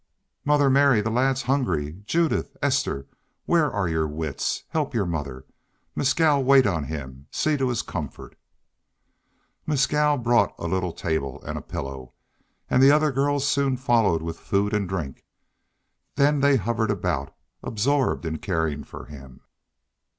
[0.43, 2.01] "Mother Mary, the lad's hungry.
[2.07, 3.05] Judith, Esther,
[3.45, 4.63] where are your wits?
[4.69, 5.45] Help your mother.
[5.95, 8.35] Mescal, wait on him, see to his comfort."
[9.67, 12.13] Mescal brought a little table and a pillow,
[12.67, 15.23] and the other girls soon followed with food and drink;
[16.15, 19.41] then they hovered about, absorbed in caring for him.